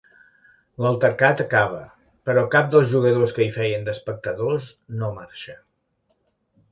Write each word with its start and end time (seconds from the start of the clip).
L'altercat 0.83 1.41
acaba, 1.43 1.81
però 2.29 2.43
cap 2.55 2.71
dels 2.75 2.89
jugadors 2.93 3.35
que 3.35 3.45
hi 3.45 3.49
feien 3.59 3.85
d'espectadors 3.91 4.71
no 5.03 5.11
marxa. 5.19 5.55